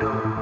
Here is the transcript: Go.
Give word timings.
Go. 0.00 0.35